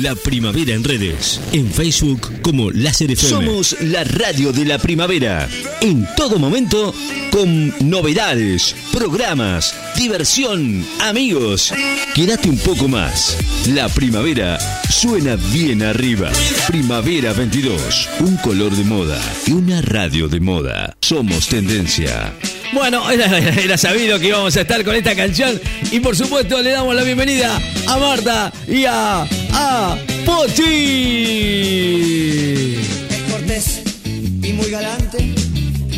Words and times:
La 0.00 0.14
Primavera 0.14 0.74
en 0.74 0.84
redes. 0.84 1.40
En 1.52 1.70
Facebook 1.70 2.40
como 2.42 2.70
Láser 2.70 3.10
FM. 3.10 3.46
Somos 3.46 3.76
la 3.80 4.04
radio 4.04 4.52
de 4.52 4.64
la 4.64 4.78
primavera. 4.78 5.48
En 5.80 6.06
todo 6.16 6.38
momento 6.38 6.94
con 7.32 7.74
novedades, 7.88 8.76
programas, 8.92 9.74
diversión, 9.96 10.84
amigos. 11.00 11.72
Quédate 12.14 12.48
un 12.48 12.58
poco 12.58 12.86
más. 12.86 13.36
La 13.68 13.88
primavera 13.88 14.58
suena 14.88 15.36
bien 15.52 15.82
arriba. 15.82 16.30
Primavera 16.68 17.32
22. 17.32 18.08
Un 18.20 18.36
color 18.36 18.76
de 18.76 18.84
moda 18.84 19.20
y 19.46 19.52
una 19.52 19.80
radio 19.82 20.28
de 20.28 20.40
moda. 20.40 20.96
Somos 21.00 21.48
tendencia. 21.48 22.32
Bueno, 22.78 23.10
era, 23.10 23.76
sabido 23.76 24.20
que 24.20 24.28
íbamos 24.28 24.56
a 24.56 24.60
estar 24.60 24.84
con 24.84 24.94
esta 24.94 25.16
canción 25.16 25.60
y 25.90 25.98
por 25.98 26.14
supuesto 26.14 26.62
le 26.62 26.70
damos 26.70 26.94
la 26.94 27.02
bienvenida 27.02 27.60
a 27.88 27.98
Marta 27.98 28.52
y 28.68 28.84
a, 28.84 29.26
a 29.52 29.98
Pochi. 30.24 30.62
Cortés 33.28 33.82
y 34.14 34.52
muy 34.52 34.70
galante. 34.70 35.34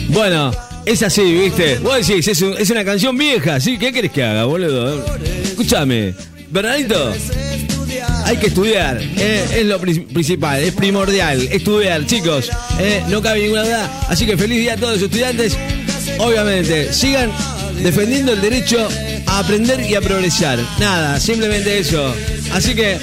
Bueno, 0.08 0.52
es 0.86 1.02
así, 1.02 1.22
¿viste? 1.22 1.76
Vos 1.80 2.06
decís, 2.06 2.26
es, 2.26 2.40
es 2.40 2.70
una 2.70 2.82
canción 2.82 3.14
vieja, 3.18 3.60
¿sí? 3.60 3.76
¿Qué 3.76 3.92
querés 3.92 4.10
que 4.10 4.24
haga, 4.24 4.46
boludo? 4.46 5.04
Escúchame, 5.44 6.14
Bernardito. 6.48 7.12
Hay 8.24 8.38
que 8.38 8.46
estudiar, 8.46 8.98
eh, 9.02 9.44
es 9.54 9.66
lo 9.66 9.78
principal, 9.78 10.62
es 10.62 10.72
primordial, 10.72 11.42
estudiar, 11.52 12.06
chicos, 12.06 12.48
eh, 12.78 13.02
no 13.08 13.20
cabe 13.20 13.42
ninguna 13.42 13.64
duda. 13.64 14.06
Así 14.08 14.24
que 14.24 14.38
feliz 14.38 14.60
día 14.60 14.74
a 14.74 14.76
todos 14.76 14.94
los 14.94 15.02
estudiantes 15.02 15.58
obviamente, 16.20 16.92
sigan 16.92 17.30
defendiendo 17.82 18.32
el 18.32 18.40
derecho 18.40 18.88
a 19.26 19.38
aprender 19.40 19.80
y 19.80 19.94
a 19.94 20.00
progresar. 20.00 20.58
Nada, 20.78 21.18
simplemente 21.18 21.78
eso. 21.78 22.14
Así 22.52 22.74
que 22.74 22.98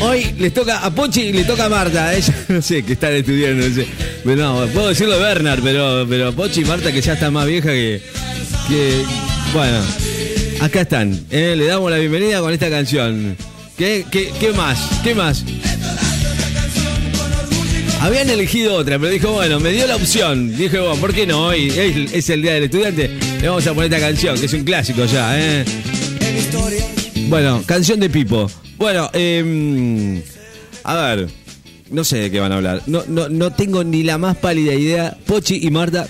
hoy 0.00 0.34
les 0.38 0.52
toca 0.52 0.78
a 0.78 0.90
Pochi 0.90 1.22
y 1.22 1.32
le 1.32 1.44
toca 1.44 1.66
a 1.66 1.68
Marta. 1.68 2.14
Ella 2.16 2.34
no 2.48 2.62
sé 2.62 2.82
qué 2.82 2.94
están 2.94 3.12
estudiando. 3.12 3.66
No, 4.24 4.36
no, 4.36 4.66
puedo 4.72 4.88
decirlo 4.88 5.18
Bernard, 5.18 5.60
pero, 5.62 6.06
pero 6.08 6.32
Pochi 6.32 6.62
y 6.62 6.64
Marta 6.64 6.92
que 6.92 7.00
ya 7.00 7.14
está 7.14 7.30
más 7.30 7.46
vieja 7.46 7.68
que. 7.68 8.00
que 8.68 9.02
bueno, 9.52 9.78
acá 10.60 10.82
están. 10.82 11.18
¿eh? 11.30 11.54
Le 11.56 11.66
damos 11.66 11.90
la 11.90 11.98
bienvenida 11.98 12.40
con 12.40 12.52
esta 12.52 12.68
canción. 12.70 13.36
¿Qué, 13.76 14.06
qué, 14.10 14.32
qué 14.40 14.52
más? 14.52 14.78
¿Qué 15.04 15.14
más? 15.14 15.44
Habían 18.00 18.30
elegido 18.30 18.74
otra, 18.74 18.98
pero 18.98 19.10
dijo, 19.10 19.32
bueno, 19.32 19.58
me 19.58 19.72
dio 19.72 19.86
la 19.86 19.96
opción. 19.96 20.56
Dije, 20.56 20.78
bueno, 20.78 20.96
¿por 21.00 21.12
qué 21.14 21.26
no? 21.26 21.46
Hoy 21.46 21.68
es, 22.12 22.30
el 22.30 22.42
Día 22.42 22.54
del 22.54 22.64
Estudiante. 22.64 23.08
Le 23.40 23.48
vamos 23.48 23.66
a 23.66 23.74
poner 23.74 23.92
esta 23.92 24.06
canción, 24.06 24.38
que 24.38 24.46
es 24.46 24.52
un 24.52 24.64
clásico 24.64 25.04
ya, 25.06 25.38
¿eh? 25.38 25.64
Bueno, 27.28 27.62
canción 27.66 27.98
de 27.98 28.10
Pipo. 28.10 28.50
Bueno, 28.76 29.10
eh, 29.12 30.22
a 30.84 30.94
ver, 30.94 31.28
no 31.90 32.04
sé 32.04 32.18
de 32.18 32.30
qué 32.30 32.38
van 32.38 32.52
a 32.52 32.56
hablar. 32.56 32.82
No, 32.86 33.02
no, 33.08 33.28
no 33.28 33.52
tengo 33.52 33.82
ni 33.82 34.02
la 34.02 34.18
más 34.18 34.36
pálida 34.36 34.74
idea. 34.74 35.16
Pochi 35.26 35.60
y 35.62 35.70
Marta 35.70 36.08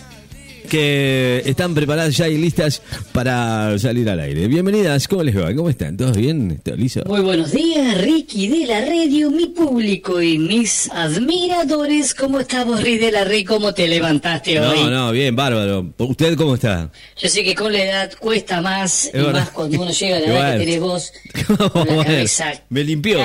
que 0.66 1.42
están 1.46 1.74
preparadas 1.74 2.16
ya 2.16 2.28
y 2.28 2.36
listas 2.38 2.82
para 3.12 3.78
salir 3.78 4.08
al 4.10 4.20
aire. 4.20 4.48
Bienvenidas, 4.48 5.08
¿cómo 5.08 5.22
les 5.22 5.36
va? 5.36 5.54
¿Cómo 5.54 5.70
están? 5.70 5.96
¿Todos 5.96 6.16
bien? 6.16 6.60
¿Todo 6.62 6.76
liso? 6.76 7.02
Muy 7.06 7.20
buenos 7.20 7.52
días, 7.52 7.98
Ricky 8.00 8.48
de 8.48 8.66
la 8.66 8.80
radio, 8.80 9.30
mi 9.30 9.46
público 9.46 10.20
y 10.20 10.38
mis 10.38 10.90
admiradores. 10.90 12.14
¿Cómo 12.14 12.40
estamos, 12.40 12.82
Ricky 12.82 12.98
de 12.98 13.12
la 13.12 13.24
Rey? 13.24 13.44
¿Cómo 13.44 13.72
te 13.72 13.86
levantaste 13.88 14.60
hoy? 14.60 14.80
No, 14.80 14.90
no, 14.90 15.12
bien, 15.12 15.34
bárbaro. 15.34 15.92
¿Usted 15.98 16.36
cómo 16.36 16.54
está? 16.54 16.90
Yo 17.16 17.28
sé 17.28 17.44
que 17.44 17.54
con 17.54 17.72
la 17.72 17.82
edad 17.84 18.12
cuesta 18.18 18.60
más, 18.60 19.10
y 19.14 19.18
más 19.18 19.50
cuando 19.50 19.80
uno 19.82 19.90
llega 19.90 20.16
a 20.16 20.20
la 20.20 20.26
edad 20.26 20.52
que 20.52 20.58
tenés 20.64 20.80
vos 20.80 21.12
con 21.72 21.86
la 21.96 22.04
cabeza 22.04 22.52
Me 22.68 22.84
limpió. 22.84 23.18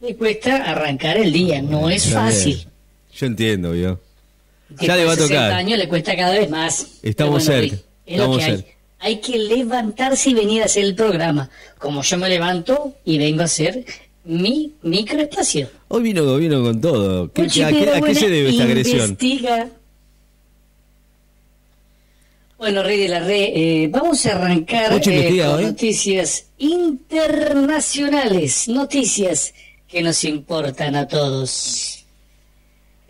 me 0.00 0.14
cuesta 0.16 0.56
arrancar 0.56 1.18
el 1.18 1.32
día, 1.32 1.62
no 1.62 1.88
es 1.90 2.06
fácil. 2.12 2.66
Yo 3.14 3.26
entiendo, 3.26 3.74
yo 3.74 3.98
ya 4.80 4.96
le 4.96 5.04
va 5.04 5.12
a 5.12 5.16
tocar. 5.16 5.52
años 5.52 5.78
le 5.78 5.88
cuesta 5.88 6.16
cada 6.16 6.32
vez 6.32 6.50
más. 6.50 6.86
Estamos 7.02 7.44
cerca. 7.44 7.76
hay. 8.06 8.64
hay. 8.98 9.16
que 9.16 9.38
levantarse 9.38 10.30
y 10.30 10.34
venir 10.34 10.62
a 10.62 10.66
hacer 10.66 10.84
el 10.84 10.94
programa. 10.94 11.48
Como 11.78 12.02
yo 12.02 12.18
me 12.18 12.28
levanto 12.28 12.94
y 13.04 13.18
vengo 13.18 13.42
a 13.42 13.44
hacer 13.44 13.84
mi 14.24 14.72
microestación. 14.82 15.68
Hoy 15.88 16.02
vino, 16.02 16.36
vino 16.36 16.62
con 16.62 16.80
todo. 16.80 17.32
¿Qué, 17.32 17.42
a, 17.42 17.46
qué, 17.46 18.14
se 18.14 18.28
debe 18.28 18.50
esta 18.50 18.64
agresión? 18.64 19.10
Investiga. 19.10 19.68
Bueno, 22.62 22.82
Rey 22.84 23.00
de 23.00 23.08
la 23.08 23.18
Red, 23.18 23.56
eh, 23.56 23.88
vamos 23.90 24.24
a 24.24 24.36
arrancar 24.36 25.02
eh, 25.04 25.42
con 25.44 25.62
noticias 25.62 26.46
internacionales, 26.58 28.68
noticias 28.68 29.52
que 29.88 30.00
nos 30.00 30.22
importan 30.22 30.94
a 30.94 31.08
todos. 31.08 32.01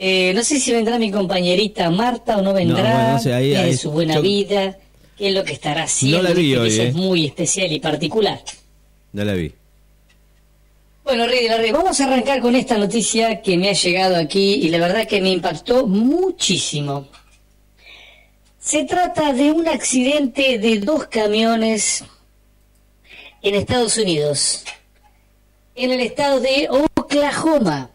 Eh, 0.04 0.32
no 0.34 0.42
sé 0.42 0.58
si 0.58 0.72
vendrá 0.72 0.98
mi 0.98 1.12
compañerita 1.12 1.88
Marta 1.88 2.38
o 2.38 2.42
no 2.42 2.52
vendrá. 2.52 3.20
No, 3.24 3.72
su 3.76 3.92
buena 3.92 4.18
vida. 4.18 4.76
¿Qué 5.16 5.28
es 5.28 5.34
lo 5.34 5.44
que 5.44 5.52
estará 5.52 5.84
haciendo? 5.84 6.24
No 6.24 6.28
la 6.28 6.34
vi 6.34 6.56
hoy, 6.56 6.70
Eso 6.70 6.82
es 6.82 6.88
eh. 6.88 6.92
muy 6.92 7.24
especial 7.24 7.70
y 7.70 7.78
particular. 7.78 8.42
No 9.12 9.24
la 9.24 9.34
vi. 9.34 9.54
Bueno, 11.04 11.24
Rey 11.28 11.46
vamos 11.70 12.00
a 12.00 12.04
arrancar 12.06 12.40
con 12.40 12.56
esta 12.56 12.78
noticia 12.78 13.42
que 13.42 13.56
me 13.56 13.68
ha 13.68 13.74
llegado 13.74 14.16
aquí 14.16 14.54
y 14.54 14.70
la 14.70 14.78
verdad 14.78 15.06
que 15.06 15.20
me 15.20 15.30
impactó 15.30 15.86
muchísimo. 15.86 17.06
Se 18.58 18.82
trata 18.82 19.32
de 19.32 19.52
un 19.52 19.68
accidente 19.68 20.58
de 20.58 20.80
dos 20.80 21.06
camiones 21.06 22.02
en 23.40 23.54
Estados 23.54 23.96
Unidos, 23.98 24.64
en 25.76 25.92
el 25.92 26.00
estado 26.00 26.40
de 26.40 26.68
Oklahoma 26.96 27.91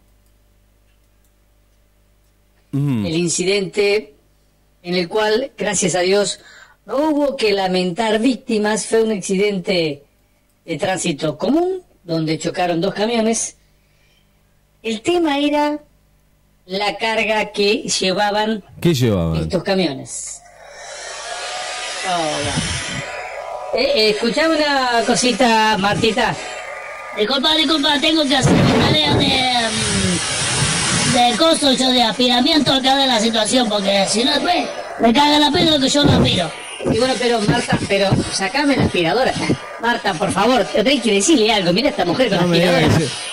el 3.05 3.15
incidente 3.15 4.13
en 4.83 4.93
el 4.95 5.07
cual, 5.09 5.51
gracias 5.57 5.95
a 5.95 5.99
Dios, 6.01 6.39
no 6.85 7.09
hubo 7.09 7.35
que 7.35 7.51
lamentar 7.51 8.19
víctimas, 8.19 8.85
fue 8.85 9.03
un 9.03 9.11
accidente 9.11 10.03
de 10.65 10.77
tránsito 10.77 11.37
común, 11.37 11.81
donde 12.03 12.37
chocaron 12.39 12.79
dos 12.79 12.93
camiones. 12.93 13.57
El 14.83 15.01
tema 15.01 15.39
era 15.39 15.79
la 16.65 16.97
carga 16.97 17.51
que 17.51 17.83
llevaban, 17.83 18.63
¿Qué 18.79 18.93
llevaban? 18.93 19.41
estos 19.41 19.63
camiones. 19.63 20.41
Oh, 22.09 23.77
eh, 23.77 24.09
escuchame 24.11 24.55
una 24.55 25.03
cosita, 25.05 25.77
Martita. 25.77 26.35
Disculpa, 27.17 27.55
disculpa, 27.55 27.99
tengo 27.99 28.23
que 28.25 28.35
hacer 28.37 28.53
una 28.53 28.85
tarea 28.85 29.13
de... 29.15 29.96
De 31.13 31.37
costo 31.37 31.71
yo 31.71 31.89
de 31.91 32.03
aspiramiento 32.03 32.73
acá 32.73 32.95
de 32.95 33.07
la 33.07 33.19
situación, 33.19 33.69
porque 33.69 34.05
si 34.07 34.23
no 34.23 34.31
después 34.31 34.67
me 34.99 35.13
caga 35.13 35.39
la 35.39 35.51
pena 35.51 35.79
que 35.79 35.89
yo 35.89 36.03
no 36.03 36.11
aspiro. 36.13 36.51
Y 36.91 36.99
bueno, 36.99 37.13
pero 37.17 37.41
Marta, 37.41 37.77
pero 37.87 38.09
sacame 38.31 38.75
la 38.75 38.85
aspiradora. 38.85 39.33
Marta, 39.81 40.13
por 40.13 40.31
favor, 40.31 40.63
te 40.65 40.83
tengo 40.83 41.03
que 41.03 41.13
decirle 41.13 41.51
algo. 41.51 41.73
Mira 41.73 41.89
esta 41.89 42.05
mujer 42.05 42.29
con 42.29 42.37
la 42.37 42.43
aspiradora. 42.43 42.87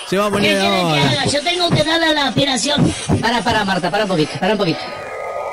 Se, 0.07 0.17
va 0.17 0.25
a 0.25 0.29
poner 0.29 0.57
¿Qué 0.57 1.29
Yo 1.31 1.41
tengo 1.41 1.69
que 1.69 1.83
darle 1.83 2.13
la 2.13 2.27
aspiración. 2.27 2.93
Para, 3.21 3.41
para, 3.41 3.65
Marta, 3.65 3.89
para 3.91 4.03
un 4.03 4.09
poquito, 4.09 4.39
para 4.39 4.53
un 4.53 4.57
poquito. 4.57 4.79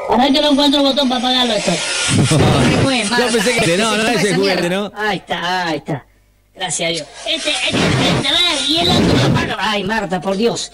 Para 0.08 0.24
que 0.26 0.40
no 0.40 0.50
encuentro 0.50 0.80
el 0.80 0.86
botón 0.86 1.08
para 1.08 1.20
apagarlo 1.20 1.54
esto. 1.54 1.72
Yo 3.18 3.26
pensé 3.32 3.56
que 3.56 3.76
no, 3.78 3.96
no 3.96 4.08
es 4.08 4.24
el 4.24 4.36
juguete, 4.36 4.68
¿no? 4.68 4.92
Ahí 4.96 5.18
está, 5.18 5.66
ahí 5.66 5.78
está. 5.78 6.06
Gracias 6.54 6.88
a 6.88 6.92
Dios. 6.92 7.06
Este, 7.26 7.50
este, 7.50 7.78
este, 7.78 8.72
y 8.72 8.78
el 8.80 8.88
otro 8.88 9.16
lo 9.16 9.24
apaga. 9.24 9.56
Ay, 9.58 9.84
Marta, 9.84 10.20
por 10.20 10.36
Dios. 10.36 10.72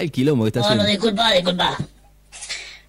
El 0.00 0.10
quilombo 0.10 0.44
que 0.44 0.48
está 0.48 0.60
haciendo. 0.60 0.82
Bueno, 0.84 0.90
disculpa, 0.90 1.32
disculpa. 1.32 1.76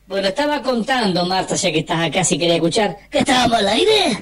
Bueno, 0.08 0.28
estaba 0.30 0.62
contando, 0.62 1.26
Marta, 1.26 1.56
ya 1.56 1.72
que 1.72 1.80
estás 1.80 2.00
acá, 2.08 2.24
si 2.24 2.38
quería 2.38 2.56
escuchar, 2.56 2.98
que 3.10 3.20
estábamos 3.20 3.60
al 3.60 3.68
aire. 3.68 4.18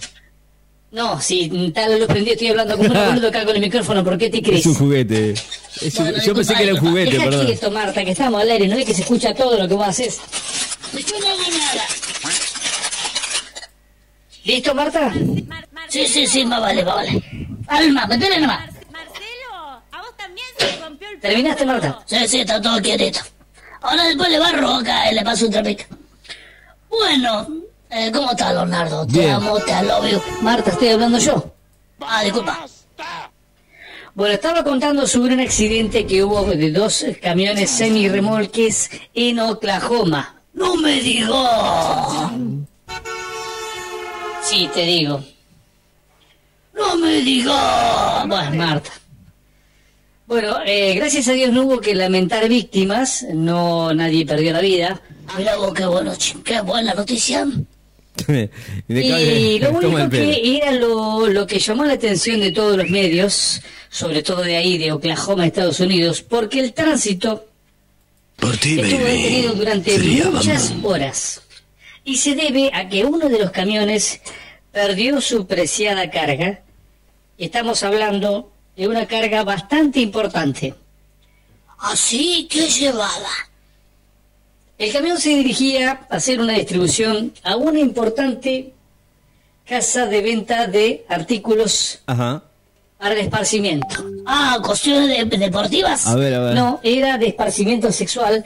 No, 0.91 1.21
si 1.21 1.47
tal 1.71 1.99
lo 1.99 2.07
prendí, 2.07 2.31
estoy 2.31 2.47
hablando 2.47 2.75
con 2.77 2.87
un 2.87 2.93
boludo 3.05 3.27
acá 3.27 3.45
con 3.45 3.55
el 3.55 3.61
micrófono, 3.61 4.03
¿por 4.03 4.17
qué 4.17 4.29
te 4.29 4.41
crees? 4.41 4.61
Es 4.61 4.65
un 4.65 4.75
juguete. 4.75 5.35
yo 6.25 6.33
pensé 6.33 6.55
que 6.55 6.63
era 6.63 6.73
un 6.73 6.79
juguete, 6.79 7.11
Deja 7.11 7.25
perdón. 7.25 7.47
esto, 7.47 7.71
Marta, 7.71 8.03
que 8.03 8.11
estamos 8.11 8.41
al 8.41 8.49
aire, 8.49 8.67
no 8.67 8.75
es 8.75 8.85
que 8.85 8.93
se 8.95 9.01
escucha 9.01 9.33
todo 9.35 9.57
lo 9.57 9.67
que 9.67 9.73
vos 9.75 9.87
haces. 9.87 10.19
Yo 10.93 11.19
no 11.19 11.27
hago 11.27 11.57
nada. 11.57 11.83
¿Listo, 14.45 14.73
Marta? 14.73 15.13
sí, 15.89 16.07
sí, 16.07 16.25
sí, 16.25 16.43
más 16.45 16.59
vale, 16.61 16.83
más 16.83 16.95
vale. 16.95 17.23
Alma, 17.67 18.07
metele 18.07 18.39
nomás. 18.39 18.78
¿Terminaste, 21.21 21.65
Marta? 21.65 21.99
Sí, 22.05 22.27
sí, 22.27 22.39
está 22.41 22.61
todo 22.61 22.81
quietito. 22.81 23.19
Ahora 23.81 24.03
después 24.05 24.29
le 24.29 24.39
barro 24.39 24.75
acá 24.75 25.11
y 25.11 25.15
le 25.15 25.23
paso 25.23 25.45
un 25.45 25.51
trapito. 25.51 25.83
Bueno, 26.89 27.47
eh, 27.89 28.11
¿cómo 28.13 28.31
estás, 28.31 28.53
Leonardo? 28.53 29.05
Te 29.05 29.29
amo, 29.29 29.57
te 29.59 29.73
alobio. 29.73 30.21
Marta, 30.41 30.71
estoy 30.71 30.89
hablando 30.89 31.17
yo. 31.17 31.53
Ah, 32.01 32.23
disculpa. 32.23 32.65
Bueno, 34.15 34.33
estaba 34.33 34.63
contando 34.63 35.07
sobre 35.07 35.33
un 35.33 35.39
accidente 35.39 36.05
que 36.05 36.23
hubo 36.23 36.43
de 36.43 36.71
dos 36.71 37.05
camiones 37.21 37.69
semi-remolques 37.69 38.89
en 39.13 39.39
Oklahoma. 39.39 40.35
¡No 40.53 40.75
me 40.75 40.99
digas! 40.99 42.31
Sí, 44.41 44.69
te 44.73 44.81
digo. 44.81 45.23
¡No 46.73 46.97
me 46.97 47.21
digas! 47.21 48.27
Bueno, 48.27 48.51
Marta. 48.55 48.91
Bueno, 50.29 50.57
eh, 50.63 50.93
gracias 50.93 51.27
a 51.27 51.33
Dios 51.33 51.51
no 51.51 51.63
hubo 51.63 51.81
que 51.81 51.95
lamentar 51.95 52.47
víctimas, 52.47 53.25
no 53.33 53.91
nadie 53.95 54.27
perdió 54.27 54.53
la 54.53 54.61
vida. 54.61 55.01
Mira 55.35 55.55
vos, 55.55 55.73
qué 55.73 55.87
bueno, 55.87 56.13
qué 56.45 56.61
buena 56.61 56.93
noticia. 56.93 57.47
y 58.87 59.57
lo 59.57 59.71
único 59.79 60.07
que 60.11 60.57
era 60.57 60.71
lo, 60.73 61.25
lo 61.25 61.47
que 61.47 61.57
llamó 61.57 61.83
la 61.83 61.93
atención 61.93 62.41
de 62.41 62.51
todos 62.51 62.77
los 62.77 62.87
medios, 62.91 63.59
sobre 63.89 64.21
todo 64.21 64.43
de 64.43 64.55
ahí, 64.55 64.77
de 64.77 64.91
Oklahoma, 64.91 65.47
Estados 65.47 65.79
Unidos, 65.79 66.21
porque 66.21 66.59
el 66.59 66.73
tránsito 66.73 67.47
estuvo 68.39 68.81
detenido 68.83 69.55
durante 69.55 69.97
muchas 69.97 70.75
horas. 70.83 71.41
Y 72.03 72.17
se 72.17 72.35
debe 72.35 72.69
a 72.71 72.87
que 72.87 73.03
uno 73.03 73.29
de 73.29 73.39
los 73.39 73.49
camiones 73.49 74.21
perdió 74.71 75.21
su 75.21 75.47
preciada 75.47 76.11
carga. 76.11 76.61
Estamos 77.39 77.81
hablando 77.81 78.51
de 78.79 78.87
una 78.87 79.05
carga 79.05 79.43
bastante 79.43 79.99
importante. 79.99 80.73
¿Así? 81.79 82.47
¿Qué 82.49 82.69
llevaba? 82.69 83.29
El 84.77 84.93
camión 84.93 85.17
se 85.19 85.29
dirigía 85.31 85.99
a 86.09 86.15
hacer 86.15 86.39
una 86.39 86.53
distribución 86.53 87.33
a 87.43 87.57
una 87.57 87.77
importante 87.79 88.71
casa 89.67 90.05
de 90.05 90.21
venta 90.21 90.65
de 90.67 91.05
artículos 91.09 91.99
Ajá. 92.05 92.41
para 92.97 93.15
el 93.15 93.19
esparcimiento. 93.19 94.05
Ah, 94.25 94.57
cuestiones 94.65 95.29
de- 95.29 95.37
deportivas. 95.37 96.07
A 96.07 96.15
ver, 96.15 96.33
a 96.35 96.39
ver. 96.39 96.55
No, 96.55 96.79
era 96.81 97.17
de 97.17 97.27
esparcimiento 97.27 97.91
sexual. 97.91 98.45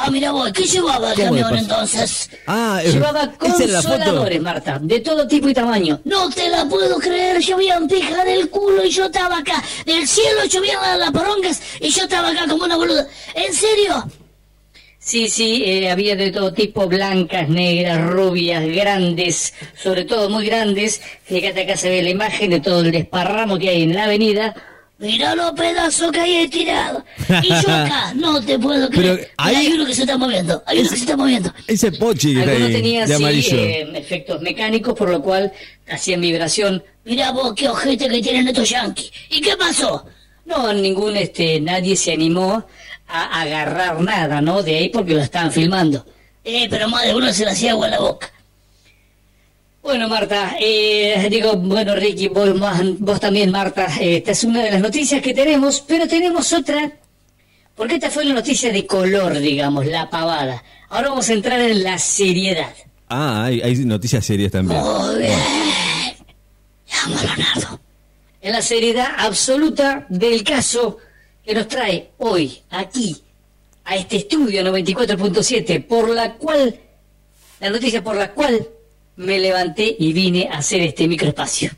Ah, 0.00 0.10
mira 0.12 0.30
vos, 0.30 0.52
¿qué 0.52 0.62
llevaba 0.62 1.12
el 1.12 1.16
¿Cómo 1.16 1.28
camión 1.30 1.58
entonces? 1.58 2.30
Ah, 2.46 2.80
Llevaba 2.84 3.32
consoladores, 3.32 4.40
Marta, 4.40 4.78
de 4.80 5.00
todo 5.00 5.26
tipo 5.26 5.48
y 5.48 5.54
tamaño. 5.54 6.00
No 6.04 6.30
te 6.30 6.48
la 6.48 6.64
puedo 6.66 6.98
creer, 7.00 7.40
llovían 7.40 7.88
pija 7.88 8.24
del 8.24 8.48
culo 8.48 8.84
y 8.84 8.90
yo 8.90 9.06
estaba 9.06 9.38
acá. 9.38 9.60
Del 9.84 10.06
cielo 10.06 10.44
llovían 10.44 11.00
las, 11.00 11.10
porongas 11.10 11.60
y 11.80 11.90
yo 11.90 12.04
estaba 12.04 12.28
acá 12.28 12.46
como 12.48 12.64
una 12.64 12.76
boluda. 12.76 13.08
¿En 13.34 13.52
serio? 13.52 14.08
Sí, 15.00 15.28
sí, 15.28 15.64
eh, 15.66 15.90
había 15.90 16.14
de 16.14 16.30
todo 16.30 16.52
tipo, 16.52 16.86
blancas, 16.86 17.48
negras, 17.48 18.00
rubias, 18.08 18.64
grandes, 18.66 19.52
sobre 19.74 20.04
todo 20.04 20.30
muy 20.30 20.46
grandes. 20.46 21.00
Fíjate 21.24 21.62
acá 21.62 21.76
se 21.76 21.90
ve 21.90 22.02
la 22.02 22.10
imagen 22.10 22.50
de 22.50 22.60
todo 22.60 22.82
el 22.82 22.92
desparramo 22.92 23.58
que 23.58 23.70
hay 23.70 23.82
en 23.82 23.94
la 23.96 24.04
avenida. 24.04 24.54
Mirá 24.98 25.34
los 25.36 25.52
pedazos 25.52 26.10
que 26.10 26.18
hay 26.20 26.48
tirados. 26.48 27.04
Y 27.42 27.48
yo 27.48 27.56
acá, 27.72 28.12
no 28.16 28.40
te 28.42 28.58
puedo 28.58 28.88
Pero 28.90 29.14
creer. 29.14 29.30
ahí- 29.36 29.56
Mira, 29.56 29.60
hay 29.68 29.72
uno 29.74 29.86
que 29.86 29.94
se 29.94 30.00
está 30.02 30.18
moviendo, 30.18 30.62
hay 30.66 30.80
uno 30.80 30.88
que 30.90 30.96
se 30.96 31.02
está 31.02 31.16
moviendo. 31.16 31.52
Ese 31.68 31.92
pochi 31.92 32.34
que 32.34 32.42
Algunos 32.42 32.68
ahí, 32.68 32.72
tenían 32.74 33.08
de 33.08 33.16
sí, 33.16 33.22
amarillo. 33.22 33.56
eh, 33.58 33.92
efectos 33.94 34.40
mecánicos, 34.42 34.94
por 34.94 35.08
lo 35.10 35.22
cual 35.22 35.52
hacían 35.88 36.20
vibración. 36.20 36.82
Mirá 37.04 37.30
vos 37.30 37.54
qué 37.54 37.68
ojete 37.68 38.08
que 38.08 38.20
tienen 38.20 38.48
estos 38.48 38.68
yanquis. 38.68 39.12
¿Y 39.30 39.40
qué 39.40 39.56
pasó? 39.56 40.04
No, 40.44 40.72
ningún, 40.72 41.16
este, 41.16 41.60
nadie 41.60 41.94
se 41.94 42.12
animó 42.12 42.64
a 43.06 43.40
agarrar 43.40 44.00
nada, 44.00 44.40
¿no? 44.40 44.62
De 44.64 44.76
ahí 44.78 44.88
porque 44.88 45.14
lo 45.14 45.20
estaban 45.22 45.52
filmando. 45.52 46.04
Eh, 46.44 46.66
pero 46.68 46.88
más 46.88 47.04
de 47.06 47.14
uno 47.14 47.32
se 47.32 47.44
le 47.44 47.52
hacía 47.52 47.70
agua 47.72 47.86
en 47.86 47.92
la 47.92 48.00
boca. 48.00 48.32
Bueno, 49.88 50.06
Marta, 50.06 50.54
eh, 50.60 51.28
digo, 51.30 51.56
bueno, 51.56 51.96
Ricky, 51.96 52.28
vos, 52.28 52.50
vos 52.98 53.18
también, 53.18 53.50
Marta, 53.50 53.86
eh, 53.98 54.18
esta 54.18 54.32
es 54.32 54.44
una 54.44 54.62
de 54.62 54.72
las 54.72 54.82
noticias 54.82 55.22
que 55.22 55.32
tenemos, 55.32 55.80
pero 55.80 56.06
tenemos 56.06 56.52
otra, 56.52 56.92
porque 57.74 57.94
esta 57.94 58.10
fue 58.10 58.26
la 58.26 58.34
noticia 58.34 58.70
de 58.70 58.86
color, 58.86 59.38
digamos, 59.38 59.86
la 59.86 60.10
pavada. 60.10 60.62
Ahora 60.90 61.08
vamos 61.08 61.30
a 61.30 61.32
entrar 61.32 61.58
en 61.60 61.82
la 61.82 61.98
seriedad. 61.98 62.74
Ah, 63.08 63.46
hay, 63.46 63.62
hay 63.62 63.76
noticias 63.76 64.26
serias 64.26 64.52
también. 64.52 64.78
Muy 64.78 65.20
bien. 65.20 65.38
Llama 66.86 67.20
a 67.20 67.24
Leonardo. 67.24 67.80
En 68.42 68.52
la 68.52 68.60
seriedad 68.60 69.08
absoluta 69.16 70.04
del 70.10 70.44
caso 70.44 70.98
que 71.42 71.54
nos 71.54 71.66
trae 71.66 72.10
hoy, 72.18 72.60
aquí, 72.68 73.16
a 73.86 73.96
este 73.96 74.18
estudio 74.18 74.62
94.7, 74.64 75.82
por 75.86 76.10
la 76.10 76.34
cual, 76.34 76.78
la 77.58 77.70
noticia 77.70 78.04
por 78.04 78.16
la 78.16 78.34
cual 78.34 78.68
me 79.18 79.38
levanté 79.38 79.96
y 79.98 80.12
vine 80.12 80.48
a 80.50 80.58
hacer 80.58 80.80
este 80.80 81.08
microespacio. 81.08 81.72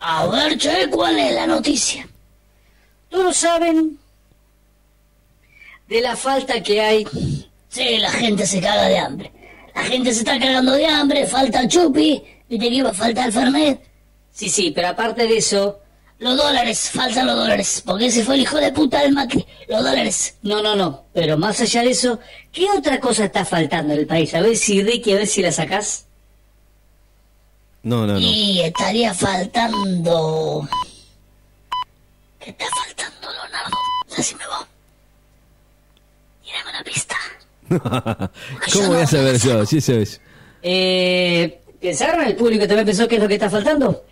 A 0.00 0.26
ver, 0.26 0.58
che, 0.58 0.88
¿cuál 0.90 1.18
es 1.18 1.34
la 1.34 1.46
noticia? 1.46 2.06
Todos 3.08 3.34
saben 3.36 3.98
de 5.88 6.00
la 6.02 6.14
falta 6.14 6.62
que 6.62 6.80
hay. 6.82 7.06
Sí, 7.68 7.96
la 7.98 8.10
gente 8.10 8.46
se 8.46 8.60
caga 8.60 8.88
de 8.88 8.98
hambre. 8.98 9.32
La 9.74 9.84
gente 9.84 10.12
se 10.12 10.18
está 10.18 10.38
cagando 10.38 10.72
de 10.72 10.86
hambre, 10.86 11.26
falta 11.26 11.66
chupi, 11.66 12.22
viste 12.48 12.68
que 12.68 12.74
iba 12.74 12.90
a 12.90 12.94
faltar 12.94 13.26
el 13.26 13.32
fernet. 13.32 13.80
Sí, 14.30 14.50
sí, 14.50 14.70
pero 14.70 14.88
aparte 14.88 15.26
de 15.26 15.38
eso, 15.38 15.80
Los 16.18 16.36
dólares, 16.36 16.90
faltan 16.90 17.26
los 17.26 17.36
dólares, 17.36 17.82
porque 17.84 18.06
ese 18.06 18.22
fue 18.22 18.36
el 18.36 18.42
hijo 18.42 18.58
de 18.58 18.70
puta 18.70 19.00
del 19.00 19.12
Macri. 19.12 19.44
Los 19.68 19.82
dólares. 19.82 20.36
no, 20.42 20.62
no, 20.62 20.76
no. 20.76 21.06
Pero 21.12 21.36
más 21.38 21.60
allá 21.60 21.82
de 21.82 21.90
eso, 21.90 22.20
¿qué 22.52 22.66
otra 22.70 23.00
cosa 23.00 23.24
está 23.24 23.44
faltando 23.44 23.94
en 23.94 24.00
el 24.00 24.06
país? 24.06 24.32
A 24.34 24.40
ver 24.40 24.56
si 24.56 24.82
Ricky, 24.82 25.12
a 25.12 25.16
ver 25.16 25.26
si 25.26 25.42
la 25.42 25.50
sacás. 25.50 26.06
No, 27.84 28.06
no, 28.06 28.14
no. 28.14 28.18
Y 28.18 28.60
estaría 28.62 29.12
faltando... 29.12 30.66
¿Qué 32.40 32.50
está 32.50 32.64
faltando, 32.74 33.30
Leonardo? 33.30 33.76
Decime 34.16 34.44
vos. 34.46 34.66
Tírame 36.42 36.70
una 36.70 36.82
pista. 36.82 37.16
¿Cómo 38.72 38.88
voy 38.88 39.02
a 39.02 39.06
saber 39.06 39.38
yo? 39.38 39.66
Sí, 39.66 39.78
eso 39.78 39.92
es. 39.92 40.20
Eh, 40.62 41.60
¿Pensaron? 41.80 42.26
¿El 42.26 42.36
público 42.36 42.66
también 42.66 42.86
pensó 42.86 43.06
qué 43.06 43.16
es 43.16 43.22
lo 43.22 43.28
que 43.28 43.34
está 43.34 43.50
faltando? 43.50 44.04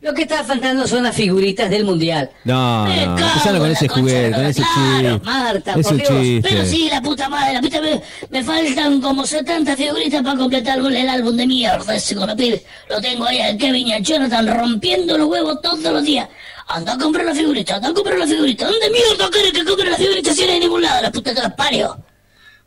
Lo 0.00 0.14
que 0.14 0.22
está 0.22 0.42
faltando 0.44 0.86
son 0.86 1.02
las 1.02 1.14
figuritas 1.14 1.68
del 1.68 1.84
mundial. 1.84 2.30
No, 2.44 2.84
Me 2.86 3.04
no. 3.04 3.18
Empezaron 3.18 3.60
con 3.60 3.70
ese 3.70 3.86
la 3.86 3.92
juguete, 3.92 4.30
con 4.32 4.42
la- 4.42 4.48
ese 4.48 4.62
Claro, 4.62 5.10
chiste. 5.12 5.24
Marta, 5.26 5.70
ese 5.72 5.82
por 5.82 5.96
Dios. 5.98 6.08
chiste. 6.08 6.48
Pero 6.48 6.64
sí, 6.64 6.88
la 6.90 7.02
puta 7.02 7.28
madre, 7.28 7.52
la 7.54 7.60
puta 7.60 7.80
me, 7.82 8.00
me 8.30 8.42
faltan 8.42 9.00
como 9.02 9.26
70 9.26 9.76
figuritas 9.76 10.22
para 10.22 10.38
completar 10.38 10.78
el, 10.78 11.08
álbum 11.08 11.36
de 11.36 11.46
mierda 11.46 11.94
ese 11.94 12.14
con. 12.16 12.62
Lo 12.88 13.00
tengo 13.02 13.26
ahí 13.26 13.40
al 13.40 13.58
Kevin 13.58 13.88
y 13.88 13.92
al 13.92 14.02
Jonathan 14.02 14.46
rompiendo 14.48 15.18
los 15.18 15.28
huevos 15.28 15.60
todos 15.60 15.80
los 15.82 16.02
días. 16.02 16.28
Anda 16.68 16.94
a 16.94 16.98
comprar 16.98 17.26
la 17.26 17.34
figurita, 17.34 17.76
anda 17.76 17.88
a 17.90 17.92
comprar 17.92 18.18
la 18.18 18.26
figurita. 18.26 18.66
¿Dónde 18.70 18.88
mierda 18.90 19.28
querés 19.30 19.52
que 19.52 19.64
compre 19.64 19.90
la 19.90 19.96
figurita 19.98 20.32
si 20.32 20.46
no 20.46 20.52
hay 20.52 20.60
ningún 20.60 20.80
lado? 20.82 21.02
La 21.02 21.12
puta 21.12 21.34
que 21.34 21.40
las 21.42 21.52
parió. 21.52 21.98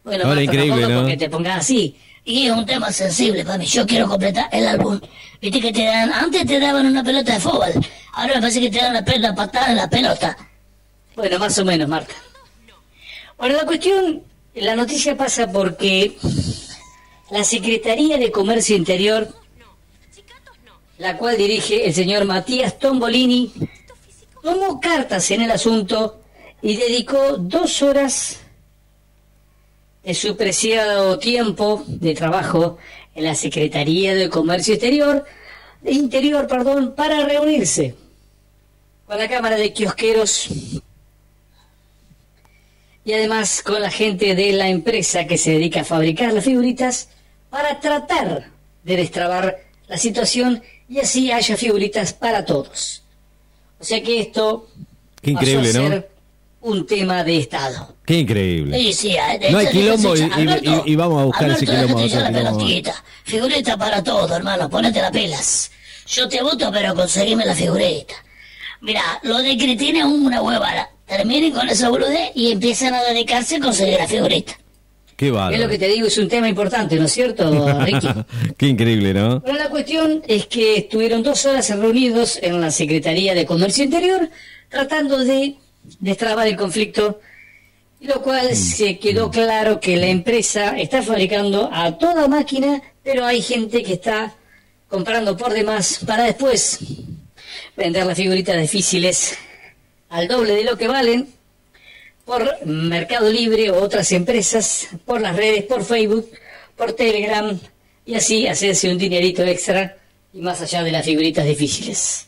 Bueno, 0.03 0.25
Ahora, 0.25 0.35
Marta, 0.35 0.43
increíble, 0.43 0.69
tampoco 0.81 0.93
¿no? 0.93 0.99
porque 1.01 1.17
te 1.17 1.29
pongas 1.29 1.57
así. 1.59 1.95
Y 2.25 2.47
es 2.47 2.51
un 2.51 2.65
tema 2.65 2.91
sensible 2.91 3.43
para 3.43 3.57
mí. 3.57 3.65
Yo 3.65 3.85
quiero 3.85 4.07
completar 4.07 4.47
el 4.51 4.67
álbum. 4.67 4.99
Viste 5.41 5.59
que 5.59 5.73
te 5.73 5.83
dan, 5.83 6.11
antes 6.13 6.45
te 6.45 6.59
daban 6.59 6.85
una 6.85 7.03
pelota 7.03 7.33
de 7.33 7.39
fútbol. 7.39 7.73
Ahora 8.13 8.35
me 8.35 8.41
parece 8.41 8.61
que 8.61 8.69
te 8.69 8.77
dan 8.77 8.93
la, 8.93 9.03
la 9.17 9.35
patada 9.35 9.71
en 9.71 9.77
la 9.77 9.89
pelota. 9.89 10.37
Bueno, 11.15 11.37
más 11.39 11.57
o 11.59 11.65
menos, 11.65 11.87
Marta. 11.87 12.13
Bueno, 13.37 13.57
la 13.57 13.65
cuestión, 13.65 14.23
la 14.55 14.75
noticia 14.75 15.17
pasa 15.17 15.51
porque 15.51 16.17
la 17.29 17.43
Secretaría 17.43 18.17
de 18.17 18.31
Comercio 18.31 18.75
Interior, 18.75 19.27
la 20.97 21.17
cual 21.17 21.35
dirige 21.37 21.85
el 21.85 21.93
señor 21.93 22.25
Matías 22.25 22.79
Tombolini, 22.79 23.51
tomó 24.41 24.79
cartas 24.79 25.29
en 25.31 25.41
el 25.41 25.51
asunto 25.51 26.21
y 26.61 26.77
dedicó 26.77 27.37
dos 27.37 27.81
horas 27.81 28.42
de 30.03 30.13
su 30.13 30.35
preciado 30.35 31.17
tiempo 31.17 31.83
de 31.87 32.13
trabajo 32.13 32.77
en 33.15 33.23
la 33.23 33.35
Secretaría 33.35 34.13
de 34.13 34.29
Comercio 34.29 34.73
Exterior, 34.73 35.25
Interior, 35.85 36.47
perdón, 36.47 36.93
para 36.95 37.25
reunirse 37.25 37.95
con 39.05 39.17
la 39.17 39.27
Cámara 39.27 39.57
de 39.57 39.73
Kiosqueros 39.73 40.49
y 43.05 43.13
además 43.13 43.61
con 43.61 43.81
la 43.81 43.91
gente 43.91 44.33
de 44.33 44.53
la 44.53 44.69
empresa 44.69 45.27
que 45.27 45.37
se 45.37 45.51
dedica 45.51 45.81
a 45.81 45.85
fabricar 45.85 46.33
las 46.33 46.45
figuritas 46.45 47.09
para 47.49 47.79
tratar 47.79 48.49
de 48.83 48.95
destrabar 48.95 49.63
la 49.87 49.97
situación 49.97 50.63
y 50.87 50.99
así 50.99 51.31
haya 51.31 51.57
figuritas 51.57 52.13
para 52.13 52.45
todos. 52.45 53.03
O 53.79 53.83
sea 53.83 54.01
que 54.01 54.21
esto 54.21 54.69
Qué 55.21 55.33
pasó 55.33 55.49
increíble, 55.49 55.73
¿no? 55.73 56.12
Un 56.63 56.85
tema 56.85 57.23
de 57.23 57.37
Estado. 57.37 57.95
Qué 58.05 58.19
increíble. 58.19 58.77
Sí, 58.77 58.93
sí, 58.93 59.15
de 59.39 59.51
No 59.51 59.57
hay 59.59 59.67
quilombo 59.67 60.15
y- 60.15 60.19
y- 60.19 60.23
Alberto, 60.31 60.83
y- 60.85 60.91
y 60.91 60.95
vamos 60.95 61.21
a 61.21 61.25
buscar 61.25 61.51
ese 61.51 61.65
Alberto, 61.65 61.71
quilombo, 61.87 61.99
déjate 62.01 62.09
ya 62.09 62.19
otro 62.19 62.31
la 62.33 62.39
quilombo. 62.39 62.59
pelotita. 62.59 63.03
Figurita 63.23 63.77
para 63.77 64.03
todo, 64.03 64.35
hermano, 64.35 64.69
ponete 64.69 65.01
las 65.01 65.11
pelas. 65.11 65.71
Yo 66.07 66.27
te 66.27 66.41
voto, 66.41 66.69
pero 66.71 66.93
conseguime 66.95 67.45
la 67.45 67.55
figurita. 67.55 68.15
Mira, 68.81 69.01
lo 69.23 69.37
de 69.39 69.57
Cristina 69.57 69.99
es 69.99 70.05
una 70.05 70.41
huevada. 70.41 70.89
Terminen 71.05 71.51
con 71.51 71.69
esa 71.69 71.89
boludez 71.89 72.31
y 72.35 72.51
empiezan 72.51 72.93
a 72.93 73.03
dedicarse 73.03 73.57
a 73.57 73.59
conseguir 73.59 73.97
la 73.99 74.07
figurita. 74.07 74.53
Qué 75.15 75.27
Es 75.27 75.59
lo 75.59 75.69
que 75.69 75.77
te 75.77 75.87
digo, 75.87 76.07
es 76.07 76.17
un 76.17 76.27
tema 76.27 76.49
importante, 76.49 76.95
¿no 76.97 77.05
es 77.05 77.11
cierto, 77.13 77.79
Ricky? 77.81 78.07
Qué 78.57 78.67
increíble, 78.67 79.13
¿no? 79.13 79.39
Bueno, 79.41 79.59
la 79.59 79.69
cuestión 79.69 80.23
es 80.27 80.47
que 80.47 80.77
estuvieron 80.77 81.21
dos 81.23 81.45
horas 81.45 81.69
reunidos 81.69 82.39
en 82.41 82.59
la 82.59 82.71
Secretaría 82.71 83.33
de 83.35 83.45
Comercio 83.45 83.83
Interior 83.83 84.29
tratando 84.69 85.19
de 85.19 85.55
destrabar 85.99 86.47
el 86.47 86.55
conflicto, 86.55 87.19
y 87.99 88.07
lo 88.07 88.21
cual 88.21 88.55
se 88.55 88.99
quedó 88.99 89.31
claro 89.31 89.79
que 89.79 89.95
la 89.95 90.07
empresa 90.07 90.77
está 90.77 91.01
fabricando 91.01 91.69
a 91.71 91.97
toda 91.97 92.27
máquina, 92.27 92.81
pero 93.01 93.25
hay 93.25 93.41
gente 93.41 93.81
que 93.81 93.93
está 93.93 94.35
comprando 94.89 95.37
por 95.37 95.53
demás 95.53 95.99
para 96.05 96.25
después 96.25 96.79
vender 97.75 98.05
las 98.05 98.17
figuritas 98.17 98.59
difíciles 98.59 99.37
al 100.09 100.27
doble 100.27 100.53
de 100.53 100.63
lo 100.63 100.77
que 100.77 100.87
valen 100.87 101.27
por 102.25 102.65
Mercado 102.65 103.29
Libre 103.29 103.71
o 103.71 103.81
otras 103.81 104.11
empresas, 104.11 104.87
por 105.05 105.21
las 105.21 105.35
redes, 105.35 105.63
por 105.63 105.83
Facebook, 105.83 106.29
por 106.75 106.93
Telegram 106.93 107.57
y 108.05 108.15
así 108.15 108.47
hacerse 108.47 108.91
un 108.91 108.97
dinerito 108.97 109.43
extra 109.43 109.97
y 110.33 110.41
más 110.41 110.61
allá 110.61 110.83
de 110.83 110.91
las 110.91 111.05
figuritas 111.05 111.45
difíciles. 111.45 112.27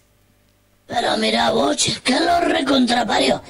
Pero 0.87 1.17
mira 1.17 1.51
vos, 1.51 1.77
que 2.03 2.19
lo 2.19 2.39
recontrapario. 2.41 3.41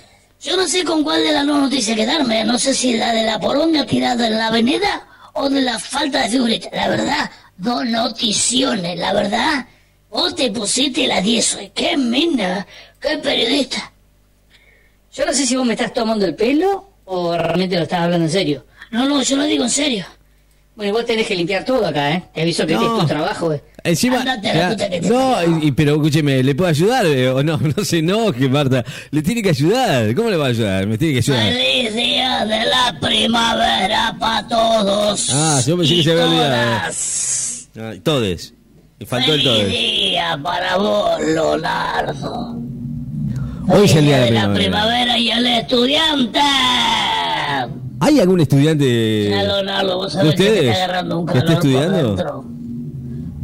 Yo 0.42 0.56
no 0.56 0.68
sé 0.68 0.84
con 0.84 1.04
cuál 1.04 1.24
de 1.24 1.32
las 1.32 1.46
dos 1.46 1.60
noticias 1.60 1.98
quedarme. 1.98 2.44
No 2.44 2.58
sé 2.58 2.74
si 2.74 2.98
la 2.98 3.12
de 3.14 3.24
la 3.24 3.40
poronga 3.40 3.86
tirada 3.86 4.28
en 4.28 4.38
la 4.38 4.48
avenida 4.48 5.08
o 5.34 5.50
de 5.50 5.62
la 5.62 5.80
falta 5.80 6.22
de 6.22 6.30
figuritas. 6.30 6.72
La 6.72 6.88
verdad, 6.88 7.32
dos 7.58 7.86
noticiones, 7.86 8.98
la 8.98 9.14
verdad. 9.14 9.66
Vos 10.10 10.36
te 10.36 10.52
pusiste 10.52 11.08
la 11.08 11.22
10 11.22 11.56
hoy. 11.56 11.72
¡Qué 11.74 11.98
mina! 11.98 12.66
¡Qué 13.00 13.18
periodista! 13.18 13.92
Yo 15.12 15.26
no 15.26 15.34
sé 15.34 15.46
si 15.46 15.56
vos 15.56 15.66
me 15.66 15.74
estás 15.74 15.94
tomando 15.94 16.26
el 16.26 16.36
pelo 16.36 16.90
o 17.06 17.38
realmente 17.38 17.76
lo 17.76 17.84
estás 17.84 18.02
hablando 18.02 18.26
en 18.26 18.32
serio. 18.32 18.66
No, 18.92 19.08
no, 19.08 19.22
yo 19.22 19.36
lo 19.36 19.44
digo 19.44 19.64
en 19.64 19.70
serio. 19.70 20.06
Bueno, 20.76 20.92
vos 20.92 21.06
tenés 21.06 21.26
que 21.26 21.36
limpiar 21.36 21.64
todo 21.64 21.86
acá, 21.86 22.12
¿eh? 22.12 22.24
Te 22.34 22.42
aviso 22.42 22.68
que 22.68 22.74
este 22.74 22.86
es 22.86 22.92
tu 23.00 23.06
trabajo, 23.08 23.54
¿eh? 23.54 23.64
Encima, 23.84 24.20
Andate 24.20 24.54
la 24.54 24.76
que 24.76 25.00
te 25.00 25.10
no, 25.10 25.36
y- 25.62 25.68
y- 25.68 25.72
pero 25.72 25.94
escúcheme, 25.96 26.44
¿le 26.44 26.54
puedo 26.56 26.70
ayudar 26.70 27.06
eh, 27.06 27.30
o 27.30 27.42
no? 27.44 27.58
No 27.78 27.86
se 27.86 28.00
enoje, 28.00 28.50
Marta. 28.50 28.84
Le 29.12 29.22
tiene 29.22 29.42
que 29.42 29.50
ayudar. 29.50 30.14
¿Cómo 30.16 30.30
le 30.30 30.36
va 30.38 30.48
a 30.48 30.50
ayudar? 30.50 30.86
Me 30.88 30.98
tiene 30.98 31.14
que 31.14 31.20
ayudar. 31.20 31.54
Feliz 31.54 31.94
día 31.96 32.46
de 32.46 32.66
la 32.66 32.98
primavera 33.00 34.16
para 34.20 34.48
todos. 34.50 35.30
Ah, 35.34 35.62
yo 35.66 35.78
pensé 35.78 35.96
que 35.96 36.04
se 36.04 36.12
había 36.12 36.26
olvidado. 36.26 36.92
Ay, 37.92 38.00
todes. 38.00 38.54
Me 39.00 39.06
faltó 39.06 39.34
el 39.34 39.42
Feliz 39.42 39.54
todes. 39.58 39.68
día 39.72 40.40
para 40.44 40.76
vos, 40.78 41.22
Leonardo. 41.22 42.58
Hoy 43.68 43.86
es 43.86 43.92
el 43.96 43.98
Feliz 43.98 44.04
día 44.08 44.18
de 44.20 44.32
la 44.32 44.48
la 44.48 44.54
primavera. 44.54 44.56
primavera 44.56 45.18
y 45.20 45.32
el 45.32 45.48
estudiante. 45.48 46.40
¿Hay 48.06 48.20
algún 48.20 48.40
estudiante 48.40 49.30
Ya, 49.32 49.42
Leonardo, 49.42 49.98
vos 49.98 50.14
de 50.14 50.20
sabés 50.20 50.36
que 50.36 50.44
me 50.44 50.50
ustedes 50.50 50.70
está 50.70 50.84
agarrando 50.84 51.20
un 51.20 51.26
que 51.26 51.34
calor 51.34 51.52
estudiando? 51.52 52.46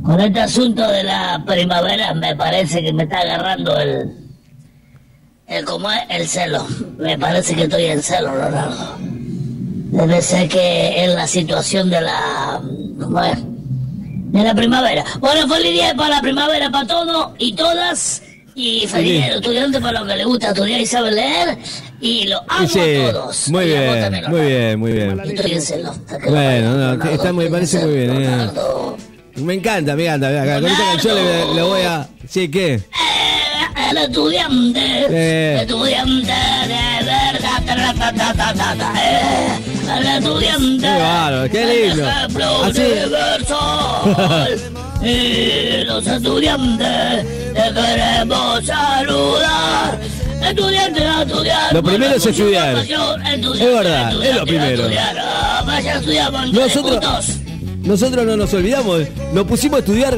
Con 0.03 0.19
este 0.19 0.39
asunto 0.39 0.87
de 0.87 1.03
la 1.03 1.43
primavera 1.47 2.13
me 2.13 2.35
parece 2.35 2.83
que 2.83 2.93
me 2.93 3.03
está 3.03 3.21
agarrando 3.21 3.75
el... 3.79 4.11
el 5.47 5.65
¿Cómo 5.65 5.91
es? 5.91 6.01
El 6.09 6.27
celo. 6.27 6.63
Me 6.99 7.17
parece 7.17 7.55
que 7.55 7.63
estoy 7.63 7.85
en 7.85 8.03
celo, 8.03 8.35
Leonardo. 8.35 8.97
Debe 8.99 10.21
ser 10.21 10.47
que 10.47 11.05
es 11.05 11.15
la 11.15 11.25
situación 11.25 11.89
de 11.89 12.01
la... 12.01 12.61
¿Cómo 12.99 13.19
es? 13.19 13.39
De 13.41 14.43
la 14.43 14.53
primavera. 14.53 15.03
Bueno, 15.19 15.47
feliz 15.47 15.71
día 15.71 15.95
para 15.95 16.17
la 16.17 16.21
primavera 16.21 16.69
para 16.69 16.85
todos 16.85 17.31
y 17.39 17.53
todas. 17.53 18.21
Y 18.55 18.85
feliz 18.87 19.25
de 19.27 19.35
estudiante 19.35 19.79
para 19.79 19.99
los 19.99 20.09
que 20.09 20.15
les 20.17 20.25
gusta 20.25 20.47
estudiar 20.49 20.81
y 20.81 20.85
saben 20.85 21.15
leer. 21.15 21.57
Y 22.01 22.27
lo 22.27 22.41
amo 22.47 22.67
Sí, 22.67 22.79
a 22.79 23.11
todos. 23.11 23.47
muy 23.49 23.65
bien, 23.65 24.01
también, 24.01 24.29
muy 24.29 24.41
bien, 24.41 24.79
muy 24.79 24.91
bien. 24.91 25.17
Lo 25.17 25.23
Bueno, 26.31 26.71
no, 26.71 26.77
Leonardo, 26.77 27.09
está 27.11 27.31
muy- 27.33 27.49
parece 27.49 27.79
muy 27.85 27.95
bien, 27.95 28.21
eh. 28.23 28.49
Me 29.35 29.53
encanta, 29.53 29.95
me 29.95 30.05
encanta. 30.05 30.29
Con 30.59 30.65
esta 30.71 30.83
canción 30.91 31.15
le, 31.15 31.53
le 31.55 31.61
voy 31.61 31.81
a... 31.81 32.07
¿Sí 32.27 32.49
qué? 32.51 32.73
Eh, 32.75 32.81
El 33.91 33.97
estudiante, 33.97 34.79
Eh. 35.09 35.57
estudiante 35.61 36.31
de 36.31 37.05
verdad, 37.05 38.13
ta, 38.15 38.33
ta, 38.33 38.73
ta, 38.75 38.93
eh. 39.01 39.97
el 39.97 40.05
estudiante, 40.23 40.85
Qué 40.85 40.93
bárbaro, 41.01 41.49
qué 41.51 41.65
lindo. 41.87 42.03
el 42.03 42.69
Así. 42.69 42.81
universal. 42.81 44.59
y 45.03 45.83
los 45.85 46.05
estudiantes 46.05 47.25
te 47.53 47.73
queremos 47.73 48.65
saludar. 48.65 49.99
Estudiante 50.47 51.01
estudiar. 51.21 51.73
Lo 51.73 51.83
primero 51.83 52.15
es 52.15 52.25
estudiar. 52.25 52.75
Es 52.77 53.73
verdad, 53.73 54.23
es 54.23 54.35
lo 54.35 54.45
primero. 54.45 54.83
Nosotros, 56.53 57.27
nosotros 57.83 58.25
no 58.25 58.37
nos 58.37 58.53
olvidamos, 58.53 59.01
nos 59.33 59.45
pusimos 59.45 59.77
a 59.77 59.79
estudiar 59.79 60.17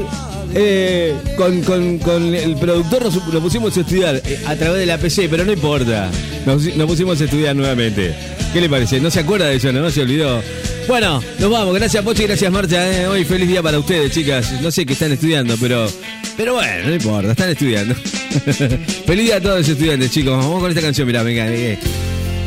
eh, 0.54 1.14
con, 1.36 1.62
con- 1.62 1.98
con 1.98 2.34
el 2.34 2.56
productor, 2.56 3.04
nos, 3.04 3.14
nos 3.26 3.42
pusimos 3.42 3.76
a 3.76 3.80
estudiar 3.80 4.16
eh, 4.24 4.40
a 4.46 4.54
través 4.56 4.78
de 4.80 4.86
la 4.86 4.98
PC, 4.98 5.28
pero 5.28 5.44
no 5.44 5.52
importa, 5.52 6.08
nos, 6.46 6.62
nos 6.76 6.86
pusimos 6.86 7.20
a 7.20 7.24
estudiar 7.24 7.54
nuevamente. 7.56 8.14
¿Qué 8.52 8.60
le 8.60 8.68
parece? 8.68 9.00
¿No 9.00 9.10
se 9.10 9.20
acuerda 9.20 9.46
de 9.46 9.56
eso? 9.56 9.72
No, 9.72 9.80
no 9.80 9.90
se 9.90 10.02
olvidó. 10.02 10.40
Bueno, 10.86 11.22
nos 11.38 11.50
vamos. 11.50 11.74
Gracias 11.74 12.04
Pochi, 12.04 12.24
gracias 12.24 12.52
Marcha. 12.52 13.02
eh. 13.02 13.06
Hoy 13.06 13.24
feliz 13.24 13.48
día 13.48 13.62
para 13.62 13.78
ustedes, 13.78 14.12
chicas. 14.12 14.60
No 14.60 14.70
sé 14.70 14.84
qué 14.84 14.92
están 14.92 15.12
estudiando, 15.12 15.56
pero 15.60 15.90
pero 16.36 16.54
bueno, 16.54 16.88
no 16.88 16.94
importa, 16.94 17.30
están 17.30 17.50
estudiando. 17.50 17.94
feliz 19.06 19.24
día 19.26 19.36
a 19.36 19.40
todos 19.40 19.58
los 19.60 19.68
estudiantes, 19.68 20.10
chicos. 20.10 20.36
Vamos 20.36 20.60
con 20.60 20.70
esta 20.70 20.82
canción, 20.82 21.06
mirá, 21.06 21.22
venga. 21.22 21.46
eh. 21.48 21.78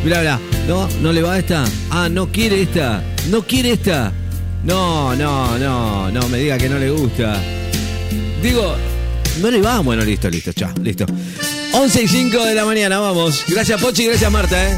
Mirá, 0.03 0.19
mirá. 0.19 0.39
No, 0.67 0.87
no 1.01 1.11
le 1.13 1.21
va 1.21 1.39
esta. 1.39 1.65
Ah, 1.89 2.09
no 2.09 2.27
quiere 2.31 2.61
esta. 2.61 3.01
No 3.29 3.41
quiere 3.43 3.71
esta. 3.71 4.11
No, 4.63 5.15
no, 5.15 5.57
no, 5.57 6.11
no 6.11 6.29
me 6.29 6.37
diga 6.39 6.57
que 6.57 6.69
no 6.69 6.77
le 6.77 6.89
gusta. 6.91 7.41
Digo, 8.43 8.75
no 9.41 9.49
le 9.49 9.61
va. 9.61 9.79
Bueno, 9.79 10.03
listo, 10.03 10.29
listo, 10.29 10.51
chao, 10.53 10.71
listo. 10.83 11.05
11 11.73 12.03
y 12.03 12.07
5 12.07 12.45
de 12.45 12.55
la 12.55 12.65
mañana, 12.65 12.99
vamos. 12.99 13.43
Gracias, 13.47 13.81
Pochi, 13.81 14.05
gracias, 14.05 14.31
Marta, 14.31 14.71
¿eh? 14.71 14.77